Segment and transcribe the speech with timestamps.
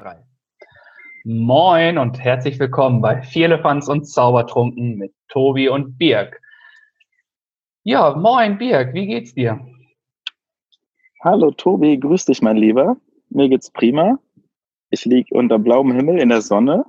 [0.00, 0.24] drei.
[1.24, 6.40] Moin und herzlich willkommen bei Vierlefanz und Zaubertrunken mit Tobi und Birg.
[7.82, 9.60] Ja, moin Birg, wie geht's dir?
[11.22, 12.96] Hallo Tobi, grüß dich mein Lieber.
[13.28, 14.18] Mir geht's prima.
[14.88, 16.86] Ich liege unter blauem Himmel in der Sonne.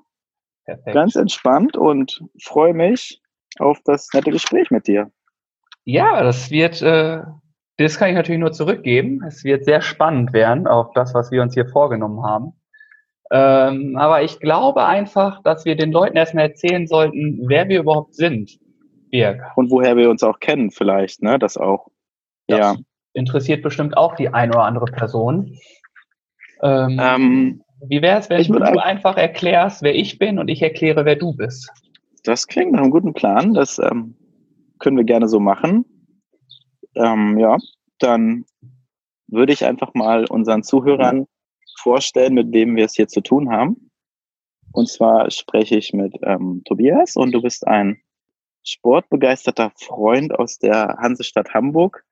[0.64, 0.94] Perfekt.
[0.94, 3.22] Ganz entspannt und freue mich
[3.60, 5.12] auf das nette Gespräch mit dir.
[5.84, 7.24] Ja, das wird, äh,
[7.76, 9.22] das kann ich natürlich nur zurückgeben.
[9.28, 12.54] Es wird sehr spannend werden, auf das, was wir uns hier vorgenommen haben.
[13.32, 18.14] Ähm, aber ich glaube einfach, dass wir den Leuten erstmal erzählen sollten, wer wir überhaupt
[18.14, 18.60] sind.
[19.10, 19.42] Birg.
[19.56, 21.40] Und woher wir uns auch kennen, vielleicht, ne?
[21.40, 21.88] Das auch.
[22.48, 22.76] Das ja.
[23.14, 25.58] Interessiert bestimmt auch die eine oder andere Person.
[26.62, 30.62] Ähm, ähm, wie wäre es, wenn du ein einfach erklärst, wer ich bin und ich
[30.62, 31.70] erkläre, wer du bist?
[32.24, 33.54] Das klingt nach einem guten Plan.
[33.54, 34.16] Das ähm,
[34.80, 35.86] können wir gerne so machen.
[36.96, 37.58] Ähm, ja,
[38.00, 38.46] dann
[39.28, 41.28] würde ich einfach mal unseren Zuhörern
[41.82, 43.92] vorstellen, mit wem wir es hier zu tun haben.
[44.72, 48.02] Und zwar spreche ich mit ähm, Tobias und du bist ein
[48.64, 52.04] sportbegeisterter Freund aus der Hansestadt Hamburg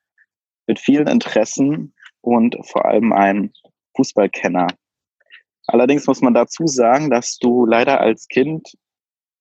[0.68, 3.54] mit vielen Interessen und vor allem ein
[3.96, 4.68] Fußballkenner.
[5.68, 8.74] Allerdings muss man dazu sagen, dass du leider als Kind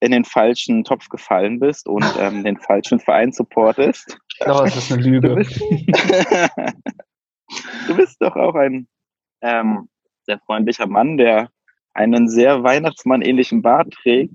[0.01, 4.19] in den falschen Topf gefallen bist und ähm, den falschen Verein supportest.
[4.39, 5.29] Glaube, das ist eine Lüge.
[5.29, 5.61] Du bist,
[7.89, 8.87] du bist doch auch ein
[9.41, 9.89] ähm,
[10.29, 11.49] sehr freundlicher Mann, der
[11.95, 14.35] einen sehr Weihnachtsmann-ähnlichen Bart trägt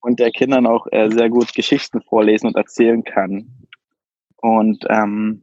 [0.00, 3.66] und der Kindern auch äh, sehr gut Geschichten vorlesen und erzählen kann.
[4.36, 5.42] Und ähm,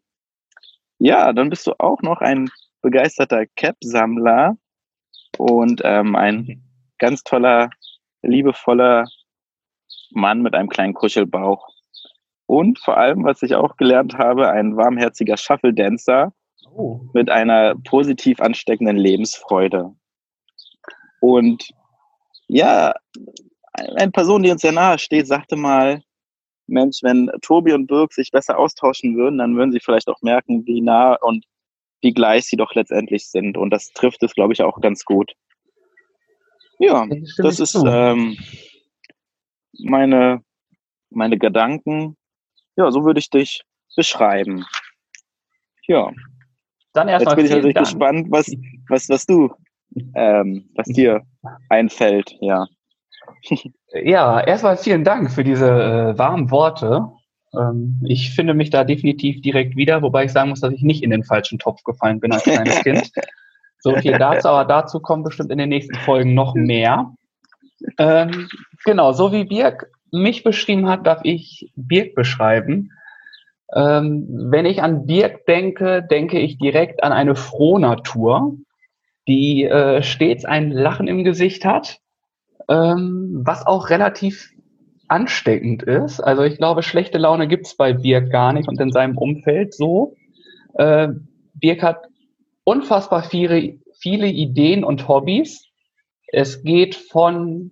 [0.99, 2.49] ja, dann bist du auch noch ein
[2.81, 4.57] begeisterter Cap-Sammler
[5.37, 6.63] und ähm, ein
[6.97, 7.69] ganz toller,
[8.21, 9.05] liebevoller
[10.11, 11.67] Mann mit einem kleinen Kuschelbauch.
[12.45, 16.33] Und vor allem, was ich auch gelernt habe, ein warmherziger Shuffle-Dancer
[16.73, 17.01] oh.
[17.13, 19.93] mit einer positiv ansteckenden Lebensfreude.
[21.21, 21.69] Und
[22.47, 22.93] ja,
[23.73, 26.01] eine Person, die uns sehr nahe steht, sagte mal,
[26.67, 30.65] Mensch, wenn Tobi und Birk sich besser austauschen würden, dann würden sie vielleicht auch merken,
[30.65, 31.45] wie nah und
[32.01, 33.57] wie gleich sie doch letztendlich sind.
[33.57, 35.33] Und das trifft es, glaube ich, auch ganz gut.
[36.79, 37.05] Ja,
[37.37, 38.37] das ist ähm,
[39.79, 40.41] meine,
[41.09, 42.15] meine Gedanken.
[42.77, 43.63] Ja, so würde ich dich
[43.95, 44.65] beschreiben.
[45.87, 46.11] Ja.
[46.93, 47.87] Dann erstmal Jetzt bin ich natürlich Dank.
[47.87, 48.51] gespannt, was,
[48.87, 49.51] was, was du,
[50.15, 51.21] ähm, was dir
[51.69, 52.65] einfällt, ja.
[54.03, 57.07] Ja, erstmal vielen Dank für diese äh, warmen Worte.
[57.57, 61.03] Ähm, ich finde mich da definitiv direkt wieder, wobei ich sagen muss, dass ich nicht
[61.03, 63.11] in den falschen Topf gefallen bin als kleines Kind.
[63.79, 67.13] So viel dazu, aber dazu kommen bestimmt in den nächsten Folgen noch mehr.
[67.97, 68.49] Ähm,
[68.85, 72.91] genau, so wie Birk mich beschrieben hat, darf ich Birk beschreiben.
[73.75, 78.57] Ähm, wenn ich an Birk denke, denke ich direkt an eine Frohnatur,
[79.27, 81.99] die äh, stets ein Lachen im Gesicht hat,
[82.67, 84.51] ähm, was auch relativ
[85.07, 86.19] ansteckend ist.
[86.19, 90.15] Also ich glaube, schlechte Laune gibt's bei Birk gar nicht und in seinem Umfeld so.
[90.75, 91.09] Äh,
[91.53, 92.07] Birk hat
[92.63, 95.65] unfassbar viele, viele Ideen und Hobbys.
[96.31, 97.71] Es geht von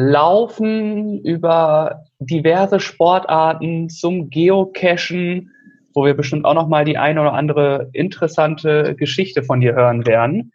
[0.00, 5.50] Laufen über diverse Sportarten zum Geocachen,
[5.92, 10.06] wo wir bestimmt auch noch mal die eine oder andere interessante Geschichte von dir hören
[10.06, 10.52] werden.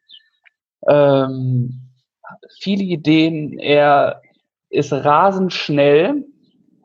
[0.87, 1.81] Ähm,
[2.61, 3.59] viele Ideen.
[3.59, 4.21] Er
[4.69, 6.23] ist rasend schnell.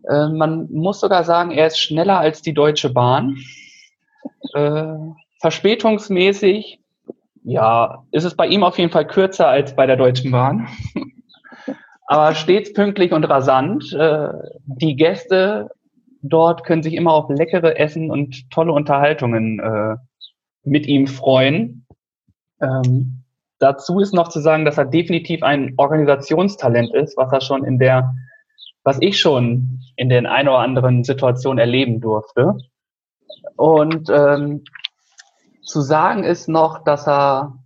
[0.08, 3.36] Äh, man muss sogar sagen, er ist schneller als die Deutsche Bahn.
[4.54, 4.94] Äh,
[5.40, 6.80] verspätungsmäßig,
[7.44, 10.66] ja, ist es bei ihm auf jeden Fall kürzer als bei der Deutschen Bahn.
[12.10, 13.92] Aber stets pünktlich und rasant.
[13.92, 14.28] Äh,
[14.64, 15.70] die Gäste
[16.22, 19.96] dort können sich immer auf leckere Essen und tolle Unterhaltungen äh,
[20.64, 21.86] mit ihm freuen.
[22.60, 23.18] Ähm,
[23.58, 27.78] Dazu ist noch zu sagen, dass er definitiv ein Organisationstalent ist, was er schon in
[27.78, 28.14] der,
[28.84, 32.56] was ich schon in den ein oder anderen Situationen erleben durfte.
[33.56, 34.62] Und ähm,
[35.62, 37.58] zu sagen ist noch, dass er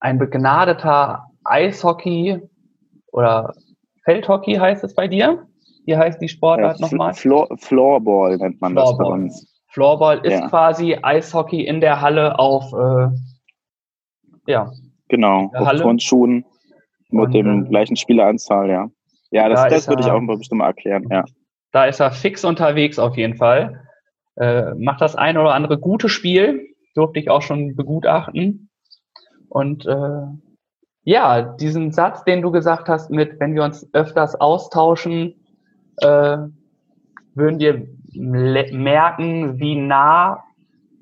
[0.00, 2.42] ein begnadeter Eishockey
[3.10, 3.54] oder
[4.04, 5.46] Feldhockey heißt es bei dir?
[5.84, 7.14] Wie heißt die Sportart ja, nochmal?
[7.14, 8.96] Floor, Floorball nennt man Floorball.
[8.96, 9.62] das bei uns.
[9.68, 10.48] Floorball ist ja.
[10.48, 13.08] quasi Eishockey in der Halle auf äh,
[14.46, 14.70] ja,
[15.12, 15.82] Genau, auf Halle.
[15.82, 16.46] Turnschuhen
[17.10, 18.88] mit und, dem äh, gleichen Spieleranzahl, ja.
[19.30, 21.26] Ja, das, da das würde ich auch bestimmt mal erklären, ja.
[21.70, 23.86] Da ist er fix unterwegs auf jeden Fall.
[24.36, 28.70] Äh, macht das ein oder andere gute Spiel, durfte ich auch schon begutachten.
[29.50, 30.26] Und äh,
[31.04, 35.34] ja, diesen Satz, den du gesagt hast, mit wenn wir uns öfters austauschen,
[35.98, 36.38] äh,
[37.34, 40.44] würden wir merken, wie nah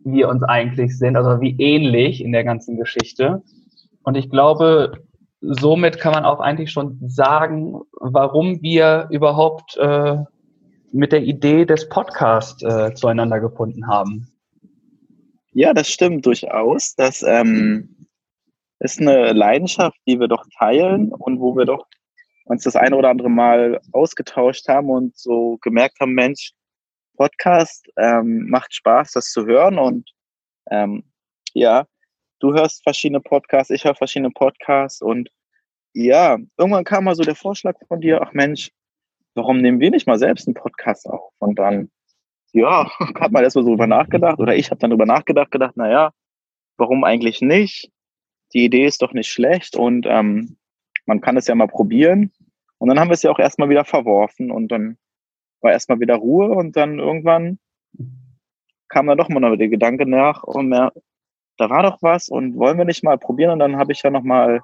[0.04, 3.42] wir uns eigentlich sind, also wie ähnlich in der ganzen Geschichte.
[4.02, 4.92] Und ich glaube,
[5.40, 10.16] somit kann man auch eigentlich schon sagen, warum wir überhaupt äh,
[10.92, 14.28] mit der Idee des Podcasts äh, zueinander gefunden haben.
[15.52, 16.94] Ja, das stimmt durchaus.
[16.94, 17.99] Das ähm,
[18.80, 21.86] ist eine Leidenschaft, die wir doch teilen und wo wir doch
[22.44, 26.52] uns das eine oder andere Mal ausgetauscht haben und so gemerkt haben, Mensch,
[27.16, 30.10] Podcast ähm, macht Spaß, das zu hören und
[30.70, 31.04] ähm,
[31.52, 31.86] ja,
[32.40, 35.28] du hörst verschiedene Podcasts, ich höre verschiedene Podcasts und
[35.92, 38.70] ja, irgendwann kam mal so der Vorschlag von dir, ach Mensch,
[39.34, 41.32] warum nehmen wir nicht mal selbst einen Podcast auf?
[41.38, 41.90] Und dann,
[42.52, 42.90] ja,
[43.20, 46.12] hat man erstmal so drüber nachgedacht oder ich habe dann drüber nachgedacht, gedacht, naja,
[46.76, 47.90] warum eigentlich nicht?
[48.52, 50.56] Die Idee ist doch nicht schlecht und ähm,
[51.06, 52.32] man kann es ja mal probieren.
[52.78, 54.96] Und dann haben wir es ja auch erstmal wieder verworfen und dann
[55.60, 57.58] war erstmal wieder Ruhe und dann irgendwann
[58.88, 60.92] kam dann doch mal der Gedanke nach, und mehr,
[61.56, 63.52] da war doch was und wollen wir nicht mal probieren?
[63.52, 64.60] Und dann habe ich ja nochmal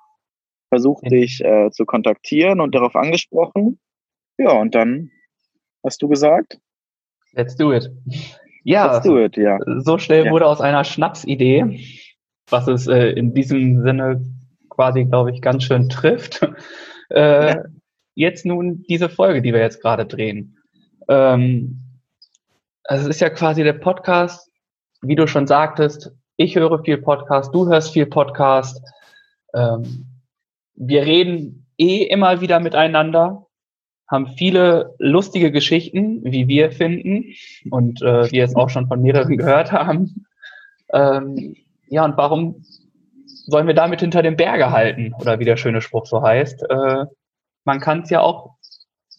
[0.68, 3.78] versucht, dich äh, zu kontaktieren und darauf angesprochen.
[4.36, 5.10] Ja, und dann
[5.84, 6.58] hast du gesagt?
[7.32, 7.90] Let's do it.
[8.64, 9.58] Ja, Let's do it, ja.
[9.78, 10.32] so schnell ja.
[10.32, 11.80] wurde aus einer Schnapsidee,
[12.50, 14.24] was es äh, in diesem Sinne
[14.68, 16.40] quasi, glaube ich, ganz schön trifft,
[17.10, 17.64] äh, ja.
[18.14, 20.58] jetzt nun diese Folge, die wir jetzt gerade drehen.
[21.08, 21.80] Ähm,
[22.84, 24.50] also es ist ja quasi der Podcast,
[25.02, 28.82] wie du schon sagtest, ich höre viel Podcast, du hörst viel Podcast.
[29.54, 30.06] Ähm,
[30.74, 33.46] wir reden eh immer wieder miteinander,
[34.08, 37.32] haben viele lustige Geschichten, wie wir finden
[37.70, 40.26] und äh, wir es auch schon von mehreren gehört haben.
[40.92, 41.56] Ähm,
[41.88, 42.62] ja, und warum
[43.46, 45.12] sollen wir damit hinter dem Berge halten?
[45.20, 46.62] Oder wie der schöne Spruch so heißt.
[46.68, 47.04] Äh,
[47.64, 48.56] man kann es ja auch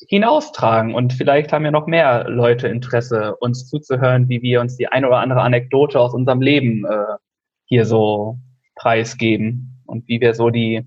[0.07, 4.87] hinaustragen und vielleicht haben ja noch mehr Leute Interesse, uns zuzuhören, wie wir uns die
[4.87, 7.17] eine oder andere Anekdote aus unserem Leben äh,
[7.65, 8.37] hier so
[8.75, 10.85] preisgeben und wie wir so die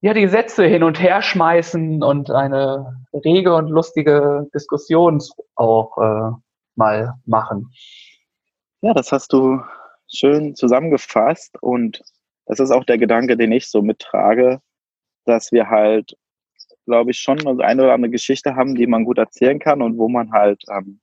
[0.00, 5.20] ja die Sätze hin und her schmeißen und eine rege und lustige Diskussion
[5.54, 6.36] auch äh,
[6.74, 7.70] mal machen.
[8.80, 9.60] Ja, das hast du
[10.08, 12.02] schön zusammengefasst und
[12.46, 14.60] das ist auch der Gedanke, den ich so mittrage,
[15.26, 16.16] dass wir halt
[16.88, 20.08] glaube ich, schon eine oder andere Geschichte haben, die man gut erzählen kann und wo
[20.08, 21.00] man halt ähm,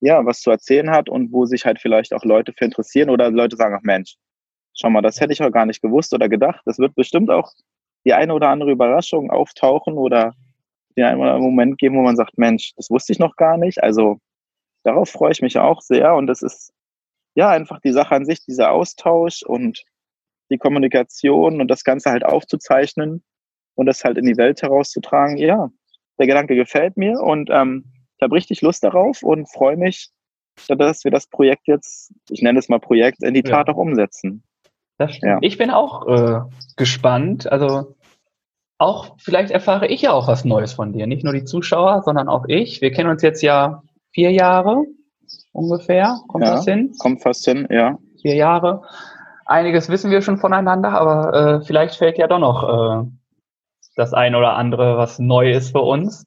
[0.00, 3.30] ja was zu erzählen hat und wo sich halt vielleicht auch Leute für interessieren oder
[3.30, 4.16] Leute sagen, ach Mensch,
[4.74, 6.62] schau mal, das hätte ich auch gar nicht gewusst oder gedacht.
[6.66, 7.52] Es wird bestimmt auch
[8.06, 10.34] die eine oder andere Überraschung auftauchen oder
[10.96, 13.58] den einen oder anderen Moment geben, wo man sagt, Mensch, das wusste ich noch gar
[13.58, 13.82] nicht.
[13.82, 14.18] Also
[14.82, 16.72] darauf freue ich mich auch sehr und das ist
[17.36, 19.84] ja einfach die Sache an sich, dieser Austausch und
[20.50, 23.22] die Kommunikation und das Ganze halt aufzuzeichnen
[23.74, 25.68] und das halt in die Welt herauszutragen, ja,
[26.18, 30.08] der Gedanke gefällt mir und ähm, ich habe richtig Lust darauf und freue mich,
[30.68, 33.74] dass wir das Projekt jetzt, ich nenne es mal Projekt, in die Tat ja.
[33.74, 34.42] auch umsetzen.
[34.96, 35.30] Das stimmt.
[35.30, 35.38] Ja.
[35.42, 36.40] Ich bin auch äh,
[36.76, 37.52] gespannt.
[37.52, 37.96] Also
[38.78, 41.06] auch vielleicht erfahre ich ja auch was Neues von dir.
[41.06, 42.80] Nicht nur die Zuschauer, sondern auch ich.
[42.80, 43.82] Wir kennen uns jetzt ja
[44.12, 44.84] vier Jahre
[45.56, 46.18] ungefähr.
[46.28, 46.92] Kommt ja, das hin?
[46.98, 47.98] Kommt fast hin, ja.
[48.20, 48.82] Vier Jahre.
[49.46, 53.08] Einiges wissen wir schon voneinander, aber äh, vielleicht fällt ja doch noch äh,
[53.94, 56.24] das eine oder andere, was neu ist für uns.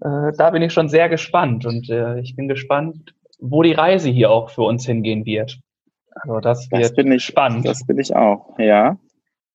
[0.00, 4.10] Äh, da bin ich schon sehr gespannt und äh, ich bin gespannt, wo die Reise
[4.10, 5.60] hier auch für uns hingehen wird.
[6.14, 7.66] Also das wird das bin ich, spannend.
[7.66, 8.98] Das bin ich auch, ja.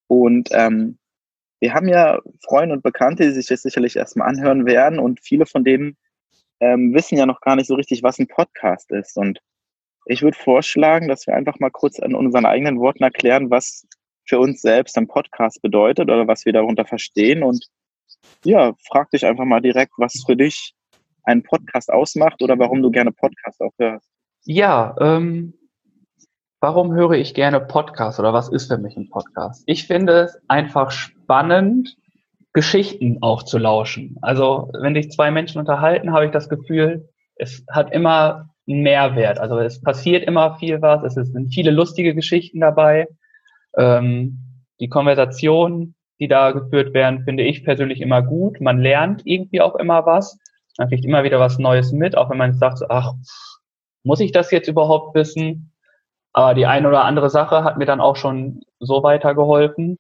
[0.08, 0.98] Und ähm,
[1.60, 5.46] wir haben ja Freunde und Bekannte, die sich das sicherlich erstmal anhören werden und viele
[5.46, 5.98] von denen
[6.64, 9.18] ähm, wissen ja noch gar nicht so richtig, was ein Podcast ist.
[9.18, 9.40] Und
[10.06, 13.86] ich würde vorschlagen, dass wir einfach mal kurz in unseren eigenen Worten erklären, was
[14.26, 17.44] für uns selbst ein Podcast bedeutet oder was wir darunter verstehen.
[17.44, 17.68] Und
[18.46, 20.74] ja, frag dich einfach mal direkt, was für dich
[21.24, 24.10] einen Podcast ausmacht oder warum du gerne Podcast auch hörst.
[24.46, 25.54] Ja, ähm,
[26.62, 29.64] warum höre ich gerne Podcast oder was ist für mich ein Podcast?
[29.66, 31.98] Ich finde es einfach spannend,
[32.54, 34.18] Geschichten auch zu lauschen.
[34.22, 39.40] Also wenn sich zwei Menschen unterhalten, habe ich das Gefühl, es hat immer einen Mehrwert.
[39.40, 43.08] Also es passiert immer viel was, es sind viele lustige Geschichten dabei.
[43.76, 44.40] Ähm,
[44.80, 48.62] die Konversationen, die da geführt werden, finde ich persönlich immer gut.
[48.62, 50.38] Man lernt irgendwie auch immer was.
[50.78, 53.14] Man kriegt immer wieder was Neues mit, auch wenn man sagt, ach,
[54.04, 55.72] muss ich das jetzt überhaupt wissen?
[56.34, 60.00] Aber die eine oder andere Sache hat mir dann auch schon so weitergeholfen.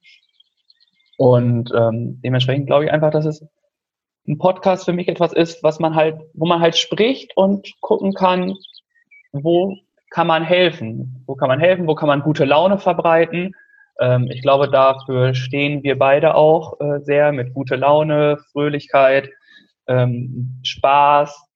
[1.17, 3.46] Und ähm, dementsprechend glaube ich einfach, dass es
[4.27, 8.13] ein Podcast für mich etwas ist, was man halt, wo man halt spricht und gucken
[8.13, 8.55] kann,
[9.32, 9.75] wo
[10.10, 11.24] kann man helfen?
[11.25, 11.88] Wo kann man helfen?
[11.88, 13.53] Wo kann man gute Laune verbreiten?
[14.00, 19.29] Ähm, ich glaube, dafür stehen wir beide auch äh, sehr mit guter Laune, Fröhlichkeit,
[19.88, 21.48] ähm, Spaß,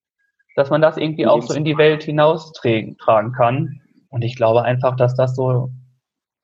[0.56, 2.98] dass man das irgendwie auch so in die Welt hinaustragen
[3.32, 3.82] kann.
[4.10, 5.72] Und ich glaube einfach, dass das so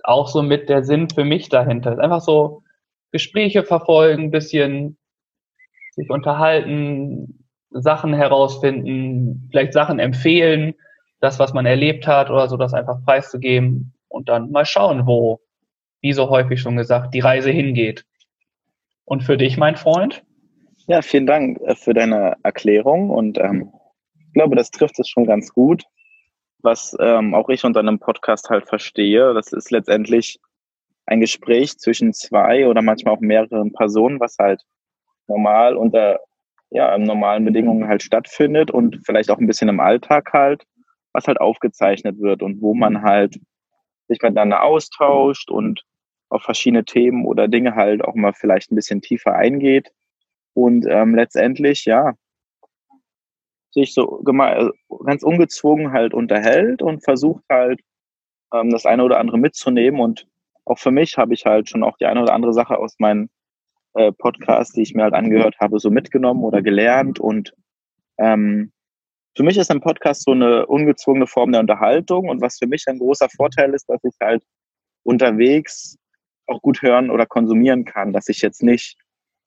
[0.03, 2.00] auch so mit der Sinn für mich dahinter ist.
[2.00, 2.62] Einfach so
[3.13, 4.98] Gespräche verfolgen, bisschen
[5.91, 10.74] sich unterhalten, Sachen herausfinden, vielleicht Sachen empfehlen,
[11.20, 15.39] das, was man erlebt hat oder so, das einfach preiszugeben und dann mal schauen, wo,
[16.01, 18.03] wie so häufig schon gesagt, die Reise hingeht.
[19.05, 20.24] Und für dich, mein Freund?
[20.88, 23.72] Ja, vielen Dank äh, für deine Erklärung und ähm,
[24.15, 25.84] ich glaube, das trifft es schon ganz gut,
[26.63, 29.36] was ähm, auch ich unter einem Podcast halt verstehe.
[29.36, 30.39] Das ist letztendlich
[31.05, 34.62] ein Gespräch zwischen zwei oder manchmal auch mehreren Personen, was halt
[35.27, 36.19] normal unter
[36.69, 40.63] ja, normalen Bedingungen halt stattfindet und vielleicht auch ein bisschen im Alltag halt,
[41.12, 43.39] was halt aufgezeichnet wird und wo man halt
[44.07, 45.83] sich miteinander austauscht und
[46.29, 49.91] auf verschiedene Themen oder Dinge halt auch mal vielleicht ein bisschen tiefer eingeht
[50.53, 52.13] und ähm, letztendlich, ja,
[53.72, 54.69] sich so äh,
[55.05, 57.81] ganz ungezwungen halt unterhält und versucht halt
[58.53, 60.00] ähm, das eine oder andere mitzunehmen.
[60.00, 60.27] Und
[60.65, 63.29] auch für mich habe ich halt schon auch die eine oder andere Sache aus meinen
[63.93, 67.20] äh, Podcasts, die ich mir halt angehört habe, so mitgenommen oder gelernt.
[67.20, 67.53] Und
[68.17, 68.72] ähm,
[69.36, 72.29] für mich ist ein Podcast so eine ungezwungene Form der Unterhaltung.
[72.29, 74.43] Und was für mich ein großer Vorteil ist, dass ich halt
[75.03, 75.98] unterwegs
[76.48, 78.98] auch gut hören oder konsumieren kann, dass ich jetzt nicht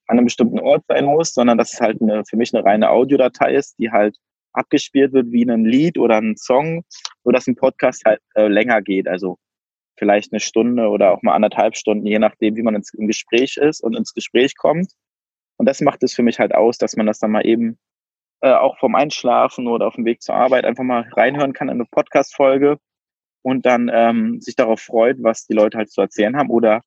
[0.07, 2.91] an einem bestimmten Ort sein muss, sondern dass es halt eine, für mich eine reine
[2.91, 4.17] Audiodatei ist, die halt
[4.53, 6.85] abgespielt wird wie ein Lied oder ein Song,
[7.25, 9.09] so dass ein Podcast halt äh, länger geht.
[9.09, 9.39] Also
[9.97, 13.57] vielleicht eine Stunde oder auch mal anderthalb Stunden, je nachdem, wie man ins, im Gespräch
[13.57, 14.93] ist und ins Gespräch kommt.
[15.57, 17.79] Und das macht es für mich halt aus, dass man das dann mal eben
[18.43, 21.75] äh, auch vom Einschlafen oder auf dem Weg zur Arbeit einfach mal reinhören kann in
[21.75, 22.79] eine Podcast-Folge
[23.43, 26.83] und dann ähm, sich darauf freut, was die Leute halt zu erzählen haben oder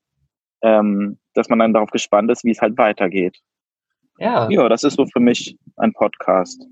[0.61, 3.39] ähm, dass man dann darauf gespannt ist, wie es halt weitergeht.
[4.19, 4.49] Ja.
[4.49, 6.65] Ja, das ist so für mich ein Podcast.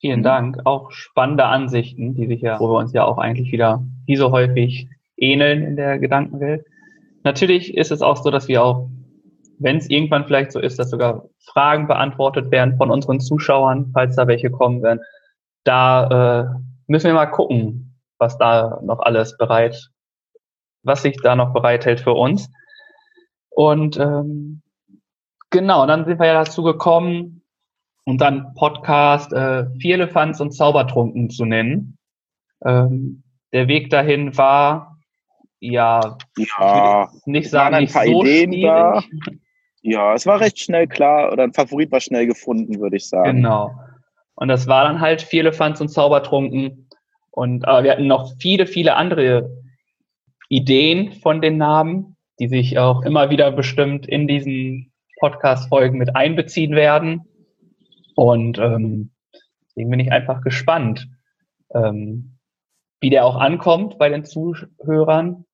[0.00, 0.58] Vielen Dank.
[0.64, 4.30] Auch spannende Ansichten, die sich ja, wo wir uns ja auch eigentlich wieder wie so
[4.30, 6.64] häufig ähneln in der Gedankenwelt.
[7.24, 8.88] Natürlich ist es auch so, dass wir auch,
[9.58, 14.16] wenn es irgendwann vielleicht so ist, dass sogar Fragen beantwortet werden von unseren Zuschauern, falls
[14.16, 15.00] da welche kommen werden,
[15.64, 19.90] da äh, müssen wir mal gucken, was da noch alles bereit,
[20.82, 22.48] was sich da noch bereithält für uns.
[23.50, 24.62] Und ähm,
[25.50, 27.42] genau, dann sind wir ja dazu gekommen,
[28.04, 31.98] dann Podcast äh, Vierlefanz und Zaubertrunken zu nennen.
[32.64, 34.95] Ähm, der Weg dahin war,
[35.60, 38.62] ja, ja nicht sagen, nicht so Ideen schwierig.
[38.62, 39.02] Da.
[39.82, 43.36] Ja, es war recht schnell klar oder ein Favorit war schnell gefunden, würde ich sagen.
[43.36, 43.72] Genau.
[44.34, 46.88] Und das war dann halt Vierlefanz und Zaubertrunken.
[47.30, 49.50] Und aber wir hatten noch viele, viele andere
[50.48, 56.74] Ideen von den Namen die sich auch immer wieder bestimmt in diesen Podcast-Folgen mit einbeziehen
[56.74, 57.22] werden.
[58.14, 59.12] Und ähm,
[59.64, 61.08] deswegen bin ich einfach gespannt,
[61.74, 62.38] ähm,
[63.00, 65.45] wie der auch ankommt bei den Zuhörern.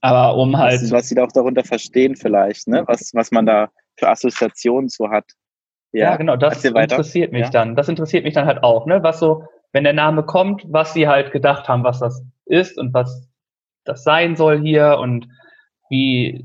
[0.00, 0.80] Aber um halt.
[0.82, 2.84] Was, was sie da auch darunter verstehen, vielleicht, ne?
[2.86, 5.24] Was, was man da für Assoziationen so hat.
[5.92, 7.50] Ja, ja genau, das interessiert mich ja.
[7.50, 7.74] dann.
[7.74, 9.02] Das interessiert mich dann halt auch, ne?
[9.02, 12.94] Was so, wenn der Name kommt, was sie halt gedacht haben, was das ist und
[12.94, 13.28] was
[13.84, 15.28] das sein soll hier und
[15.88, 16.44] wie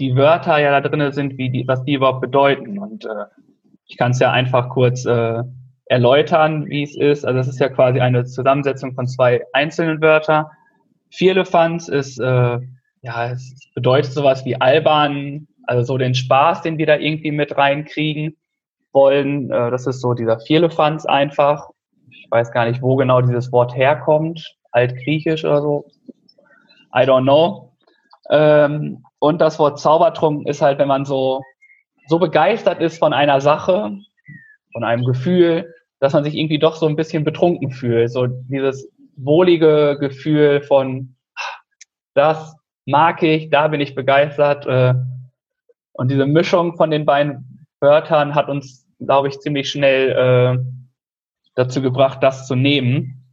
[0.00, 2.78] die Wörter ja da drin sind, wie die, was die überhaupt bedeuten.
[2.78, 3.26] Und äh,
[3.86, 5.42] ich kann es ja einfach kurz äh,
[5.86, 7.24] erläutern, wie es ist.
[7.24, 10.46] Also es ist ja quasi eine Zusammensetzung von zwei einzelnen Wörtern.
[11.16, 12.58] Vierlefanz ist, äh,
[13.02, 17.56] ja, es bedeutet sowas wie albern, also so den Spaß, den wir da irgendwie mit
[17.56, 18.36] reinkriegen
[18.92, 19.50] wollen.
[19.50, 21.70] Äh, das ist so dieser Vierlefanz einfach.
[22.10, 24.56] Ich weiß gar nicht, wo genau dieses Wort herkommt.
[24.72, 25.86] Altgriechisch oder so.
[26.94, 27.72] I don't know.
[28.30, 31.42] Ähm, und das Wort Zaubertrunken ist halt, wenn man so,
[32.06, 33.96] so begeistert ist von einer Sache,
[34.72, 38.10] von einem Gefühl, dass man sich irgendwie doch so ein bisschen betrunken fühlt.
[38.10, 41.16] So dieses wohlige Gefühl von,
[42.14, 42.56] das
[42.86, 44.66] mag ich, da bin ich begeistert.
[44.66, 44.94] Äh,
[45.92, 50.64] und diese Mischung von den beiden Wörtern hat uns, glaube ich, ziemlich schnell äh,
[51.54, 53.24] dazu gebracht, das zu nehmen,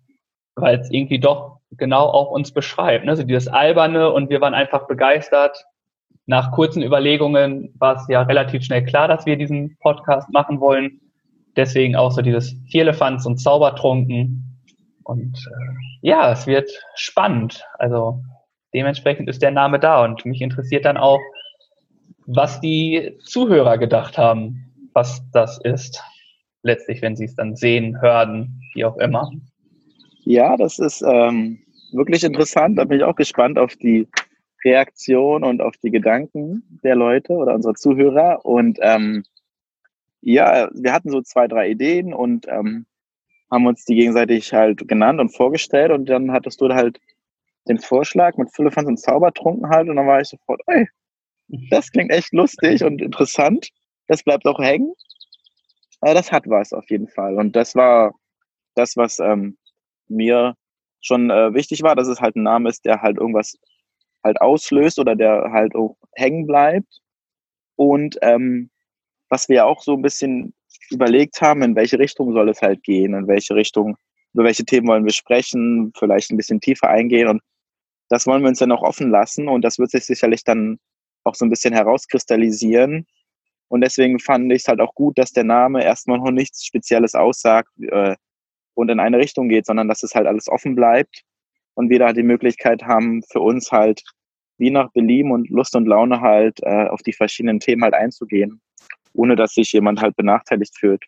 [0.55, 3.05] weil es irgendwie doch genau auch uns beschreibt.
[3.05, 3.15] Ne?
[3.15, 5.65] So dieses Alberne und wir waren einfach begeistert.
[6.25, 11.01] Nach kurzen Überlegungen war es ja relativ schnell klar, dass wir diesen Podcast machen wollen.
[11.55, 14.50] Deswegen auch so dieses Vierlefanz und Zaubertrunken.
[15.03, 17.65] Und äh, ja, es wird spannend.
[17.79, 18.24] Also
[18.74, 21.20] dementsprechend ist der Name da und mich interessiert dann auch,
[22.25, 26.01] was die Zuhörer gedacht haben, was das ist.
[26.63, 29.31] Letztlich, wenn sie es dann sehen, hören, wie auch immer.
[30.24, 31.60] Ja, das ist ähm,
[31.91, 32.77] wirklich interessant.
[32.77, 34.08] Da bin ich auch gespannt auf die
[34.63, 38.46] Reaktion und auf die Gedanken der Leute oder unserer Zuhörer.
[38.46, 39.24] Und ähm,
[40.22, 42.86] ja, wir hatten so zwei, drei Ideen und ähm,
[43.51, 45.91] haben uns die gegenseitig halt genannt und vorgestellt.
[45.91, 47.00] Und dann hattest du halt
[47.67, 49.89] den Vorschlag mit Füllefans und Zaubertrunken halt.
[49.89, 50.88] Und dann war ich sofort, ey,
[51.70, 53.70] das klingt echt lustig und interessant.
[54.08, 54.93] Das bleibt auch hängen.
[56.00, 57.38] Aber das hat was auf jeden Fall.
[57.38, 58.13] Und das war
[58.75, 59.58] das, was ähm,
[60.08, 60.55] mir
[61.01, 63.58] schon äh, wichtig war, dass es halt ein Name ist, der halt irgendwas
[64.24, 67.01] halt auslöst oder der halt auch hängen bleibt.
[67.75, 68.70] Und ähm,
[69.29, 70.53] was wir auch so ein bisschen
[70.91, 73.98] überlegt haben, in welche Richtung soll es halt gehen, in welche Richtung,
[74.33, 77.27] über welche Themen wollen wir sprechen, vielleicht ein bisschen tiefer eingehen.
[77.27, 77.41] Und
[78.10, 80.79] das wollen wir uns dann auch offen lassen und das wird sich sicherlich dann
[81.24, 83.05] auch so ein bisschen herauskristallisieren.
[83.69, 87.15] Und deswegen fand ich es halt auch gut, dass der Name erstmal noch nichts Spezielles
[87.15, 88.15] aussagt äh,
[88.74, 91.24] und in eine Richtung geht, sondern dass es halt alles offen bleibt
[91.74, 94.03] und wir da die Möglichkeit haben, für uns halt
[94.57, 98.62] wie nach Belieben und Lust und Laune halt äh, auf die verschiedenen Themen halt einzugehen,
[99.13, 101.03] ohne dass sich jemand halt benachteiligt fühlt.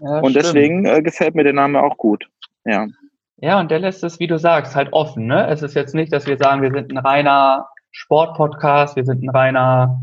[0.00, 0.36] Ja, und stimmt.
[0.36, 2.28] deswegen äh, gefällt mir der Name auch gut.
[2.64, 2.86] Ja.
[3.36, 5.26] Ja, und der lässt es, wie du sagst, halt offen.
[5.26, 5.46] Ne?
[5.48, 9.28] Es ist jetzt nicht, dass wir sagen, wir sind ein reiner Sportpodcast, wir sind ein
[9.28, 10.00] reiner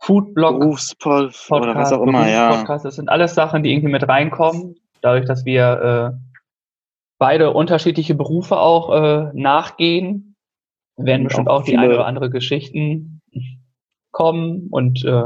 [0.00, 2.64] Foodblog, Berufspodcast oder was auch immer, ja.
[2.64, 6.40] Das sind alles Sachen, die irgendwie mit reinkommen, dadurch, dass wir äh,
[7.18, 10.36] beide unterschiedliche Berufe auch äh, nachgehen,
[10.96, 13.20] werden bestimmt auch, auch die eine oder andere Geschichten
[14.10, 15.22] kommen und äh,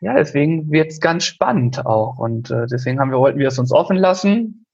[0.00, 3.58] ja, deswegen wird es ganz spannend auch und äh, deswegen haben wir wollten wir es
[3.58, 4.66] uns offen lassen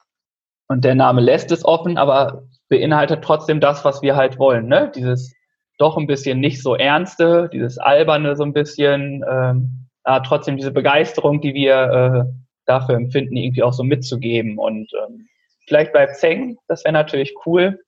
[0.69, 4.91] und der Name lässt es offen, aber beinhaltet trotzdem das, was wir halt wollen, ne?
[4.95, 5.35] Dieses
[5.79, 10.71] doch ein bisschen nicht so ernste, dieses alberne so ein bisschen, ähm, aber trotzdem diese
[10.71, 12.33] Begeisterung, die wir äh,
[12.67, 14.59] dafür empfinden, irgendwie auch so mitzugeben.
[14.59, 15.29] Und ähm,
[15.67, 17.81] vielleicht bleibt es hängen, das wäre natürlich cool.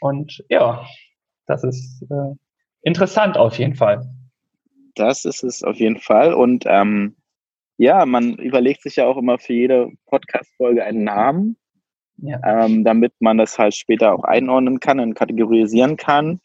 [0.00, 0.84] Und ja,
[1.46, 2.34] das ist äh,
[2.82, 4.08] interessant auf jeden Fall.
[4.94, 6.34] Das ist es auf jeden Fall.
[6.34, 7.16] Und ähm,
[7.76, 11.56] ja, man überlegt sich ja auch immer für jede Podcast-Folge einen Namen,
[12.18, 12.38] ja.
[12.44, 16.40] ähm, damit man das halt später auch einordnen kann und kategorisieren kann.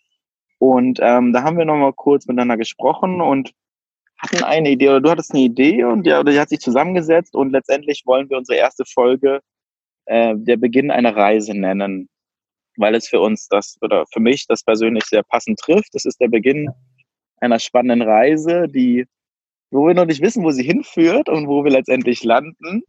[0.60, 3.52] Und ähm, da haben wir nochmal kurz miteinander gesprochen und
[4.18, 7.52] hatten eine Idee oder du hattest eine Idee und ja, die hat sich zusammengesetzt und
[7.52, 9.42] letztendlich wollen wir unsere erste Folge
[10.06, 12.08] äh, der Beginn einer Reise nennen,
[12.78, 15.94] weil es für uns das oder für mich das persönlich sehr passend trifft.
[15.94, 16.70] Das ist der Beginn
[17.38, 19.06] einer spannenden Reise, die
[19.72, 22.84] wo wir noch nicht wissen, wo sie hinführt und wo wir letztendlich landen.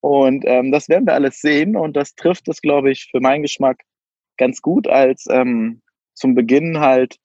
[0.00, 3.42] Und ähm, das werden wir alles sehen und das trifft es, glaube ich, für meinen
[3.42, 3.78] Geschmack
[4.36, 5.82] ganz gut als ähm,
[6.14, 7.16] zum Beginn halt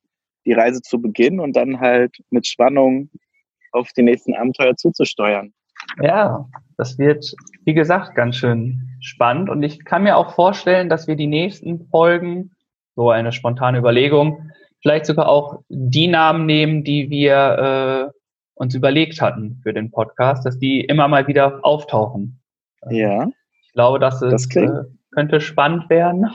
[0.45, 3.09] die Reise zu beginnen und dann halt mit Spannung
[3.71, 5.53] auf die nächsten Abenteuer zuzusteuern.
[6.01, 6.47] Ja,
[6.77, 7.25] das wird,
[7.65, 9.49] wie gesagt, ganz schön spannend.
[9.49, 12.51] Und ich kann mir auch vorstellen, dass wir die nächsten Folgen,
[12.95, 18.17] so eine spontane Überlegung, vielleicht sogar auch die Namen nehmen, die wir äh,
[18.55, 22.39] uns überlegt hatten für den Podcast, dass die immer mal wieder auftauchen.
[22.89, 23.27] Ja.
[23.63, 26.29] Ich glaube, dass es das äh, könnte spannend werden.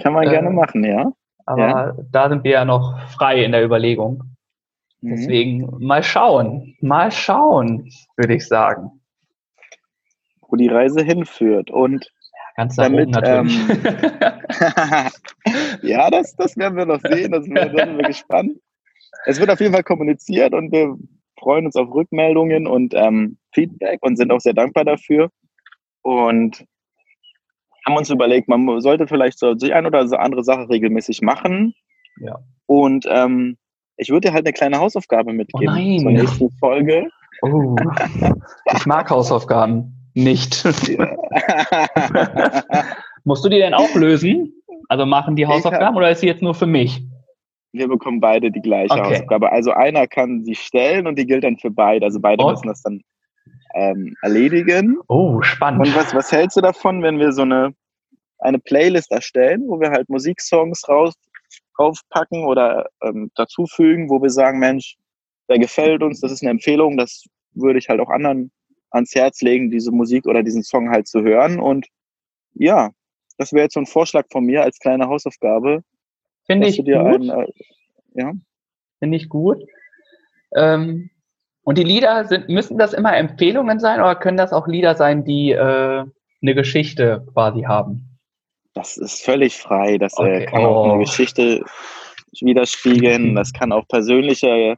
[0.00, 1.12] Kann man äh, gerne machen, ja.
[1.46, 1.96] Aber ja.
[2.10, 4.36] da sind wir ja noch frei in der Überlegung.
[5.00, 5.10] Mhm.
[5.10, 9.00] Deswegen mal schauen, mal schauen, würde ich sagen.
[10.48, 11.70] Wo die Reise hinführt.
[11.70, 12.12] Und
[12.56, 13.58] ganz damit, natürlich.
[13.68, 15.10] Ähm,
[15.82, 18.52] ja, das, das werden wir noch sehen, das, da sind wir gespannt.
[19.26, 20.96] Es wird auf jeden Fall kommuniziert und wir
[21.38, 25.30] freuen uns auf Rückmeldungen und ähm, Feedback und sind auch sehr dankbar dafür.
[26.02, 26.64] Und
[27.84, 31.74] haben uns überlegt, man sollte vielleicht so die ein oder andere Sache regelmäßig machen.
[32.20, 32.38] Ja.
[32.66, 33.56] Und ähm,
[33.96, 37.08] ich würde dir halt eine kleine Hausaufgabe mitgeben oh zur nächsten Folge.
[37.42, 37.76] Oh,
[38.74, 40.64] ich mag Hausaufgaben nicht.
[43.24, 44.52] Musst du die denn auch lösen?
[44.88, 47.02] Also machen die Hausaufgaben hab, oder ist sie jetzt nur für mich?
[47.72, 49.02] Wir bekommen beide die gleiche okay.
[49.02, 49.52] Hausaufgabe.
[49.52, 52.06] Also einer kann sie stellen und die gilt dann für beide.
[52.06, 52.52] Also beide und?
[52.52, 53.02] müssen das dann
[53.74, 54.98] ähm, erledigen.
[55.08, 55.86] Oh, spannend.
[55.86, 57.74] Und was, was hältst du davon, wenn wir so eine,
[58.38, 61.12] eine Playlist erstellen, wo wir halt Musiksongs raus,
[61.76, 64.96] draufpacken oder ähm, dazufügen, wo wir sagen, Mensch,
[65.50, 68.50] der gefällt uns, das ist eine Empfehlung, das würde ich halt auch anderen
[68.90, 71.60] ans Herz legen, diese Musik oder diesen Song halt zu hören.
[71.60, 71.86] Und
[72.54, 72.90] ja,
[73.38, 75.82] das wäre jetzt so ein Vorschlag von mir als kleine Hausaufgabe.
[76.46, 76.88] Finde ich gut.
[76.88, 77.46] Äh,
[78.14, 78.32] ja.
[78.98, 79.62] Finde ich gut.
[80.54, 81.10] Ähm,
[81.62, 85.24] und die Lieder sind, müssen das immer Empfehlungen sein oder können das auch Lieder sein,
[85.24, 86.04] die äh,
[86.42, 88.18] eine Geschichte quasi haben?
[88.72, 89.98] Das ist völlig frei.
[89.98, 90.42] Das äh, okay.
[90.42, 90.68] äh, kann oh.
[90.68, 90.98] auch eine oh.
[90.98, 91.64] Geschichte
[92.40, 93.34] widerspiegeln.
[93.34, 94.76] Das kann auch persönliche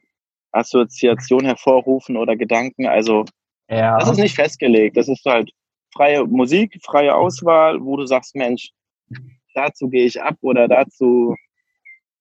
[0.52, 2.86] Assoziation hervorrufen oder Gedanken.
[2.86, 3.24] Also
[3.68, 3.98] ja.
[3.98, 4.96] das ist nicht festgelegt.
[4.96, 5.50] Das ist halt
[5.94, 8.70] freie Musik, freie Auswahl, wo du sagst, Mensch,
[9.54, 11.34] dazu gehe ich ab oder dazu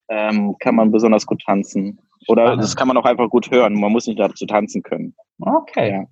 [0.09, 1.99] ähm, kann man besonders gut tanzen.
[2.27, 2.63] Oder Spannend.
[2.63, 3.79] das kann man auch einfach gut hören.
[3.79, 5.15] Man muss nicht dazu tanzen können.
[5.39, 5.91] Okay.
[5.91, 6.05] Ja.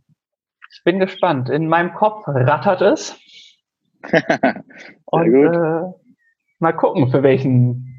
[0.72, 1.50] Ich bin gespannt.
[1.50, 3.20] In meinem Kopf rattert es.
[5.06, 5.82] Und äh,
[6.60, 7.92] mal gucken, für welchen.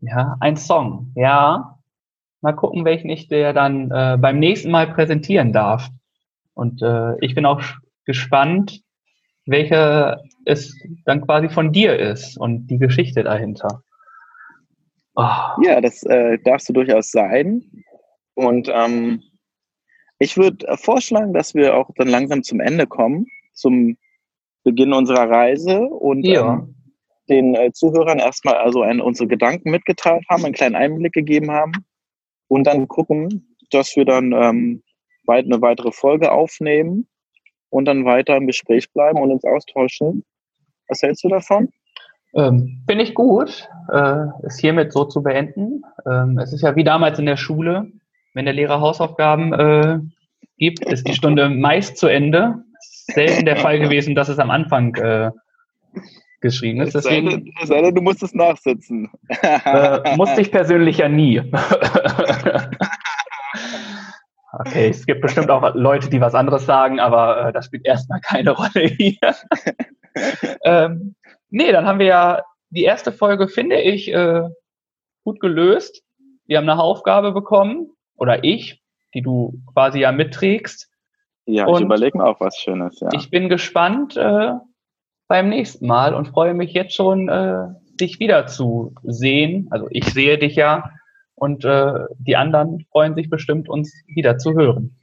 [0.00, 1.12] Ja, ein Song.
[1.16, 1.78] Ja.
[2.40, 5.88] mal gucken, welchen ich dir dann äh, beim nächsten Mal präsentieren darf.
[6.58, 7.62] Und äh, ich bin auch
[8.04, 8.80] gespannt,
[9.46, 13.84] welcher es dann quasi von dir ist und die Geschichte dahinter.
[15.14, 15.62] Oh.
[15.62, 17.62] Ja, das äh, darfst du durchaus sein.
[18.34, 19.22] Und ähm,
[20.18, 23.96] ich würde äh, vorschlagen, dass wir auch dann langsam zum Ende kommen, zum
[24.64, 26.54] Beginn unserer Reise und ja.
[26.54, 26.74] ähm,
[27.28, 31.72] den äh, Zuhörern erstmal also ein, unsere Gedanken mitgeteilt haben, einen kleinen Einblick gegeben haben
[32.48, 34.82] und dann gucken, dass wir dann ähm,
[35.28, 37.06] bald eine weitere Folge aufnehmen
[37.68, 40.24] und dann weiter im Gespräch bleiben und uns austauschen.
[40.88, 41.68] Was hältst du davon?
[42.34, 45.82] Ähm, Finde ich gut, äh, es hiermit so zu beenden.
[46.10, 47.92] Ähm, es ist ja wie damals in der Schule,
[48.32, 49.98] wenn der Lehrer Hausaufgaben äh,
[50.56, 52.64] gibt, ist die Stunde meist zu Ende.
[52.80, 55.30] Selten der Fall gewesen, dass es am Anfang äh,
[56.40, 56.94] geschrieben ist.
[56.94, 59.10] Deswegen, es sei denn, du musst es nachsitzen.
[59.42, 61.42] äh, musste ich persönlich ja nie.
[64.58, 68.20] okay, es gibt bestimmt auch Leute, die was anderes sagen, aber äh, das spielt erstmal
[68.20, 69.18] keine Rolle hier.
[70.64, 71.14] ähm,
[71.50, 74.42] nee, dann haben wir ja die erste Folge, finde ich, äh,
[75.24, 76.02] gut gelöst.
[76.46, 78.82] Wir haben eine Aufgabe bekommen, oder ich,
[79.14, 80.90] die du quasi ja mitträgst.
[81.46, 83.08] Ja, und ich überlege mir auch was Schönes, ja.
[83.12, 84.52] Ich bin gespannt, äh,
[85.28, 87.68] beim nächsten Mal und freue mich jetzt schon, äh,
[88.00, 89.68] dich wieder zu sehen.
[89.70, 90.90] Also ich sehe dich ja
[91.38, 94.96] und äh, die anderen freuen sich bestimmt, uns wieder zu hören.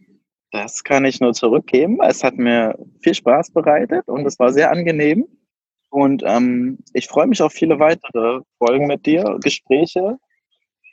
[0.51, 1.99] Das kann ich nur zurückgeben.
[2.01, 5.25] Es hat mir viel Spaß bereitet und es war sehr angenehm.
[5.89, 10.17] Und ähm, ich freue mich auf viele weitere Folgen mit dir, Gespräche.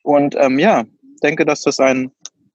[0.03, 0.85] Und ähm, ja,
[1.23, 2.13] denke, dass das ein,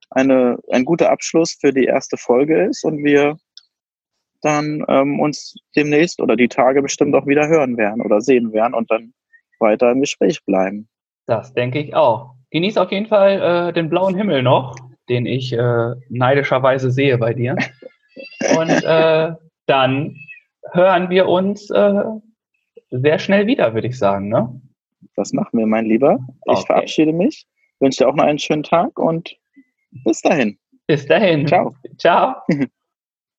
[0.10, 3.38] eine, ein guter Abschluss für die erste Folge ist und wir
[4.42, 8.74] dann ähm, uns demnächst oder die Tage bestimmt auch wieder hören werden oder sehen werden
[8.74, 9.14] und dann
[9.60, 10.88] weiter im Gespräch bleiben.
[11.26, 12.37] Das denke ich auch.
[12.52, 14.76] Genieß auf jeden Fall äh, den blauen Himmel noch,
[15.10, 17.56] den ich äh, neidischerweise sehe bei dir.
[18.58, 19.34] Und äh,
[19.66, 20.16] dann
[20.72, 22.04] hören wir uns äh,
[22.92, 24.30] sehr schnell wieder, würde ich sagen.
[24.30, 24.62] Ne?
[25.16, 26.20] Das machen wir, mein Lieber.
[26.46, 26.66] Ich okay.
[26.66, 27.46] verabschiede mich,
[27.80, 29.36] wünsche dir auch noch einen schönen Tag und
[30.06, 30.58] bis dahin.
[30.88, 31.48] Bis dahin.
[31.48, 31.76] Ciao.
[31.98, 32.36] Ciao.